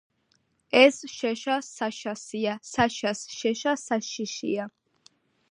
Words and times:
ეს 0.77 0.95
შეშა 1.15 1.57
საშასია, 1.67 2.57
საშას 2.71 3.23
შეშა 3.37 3.77
საშიშია. 3.85 4.69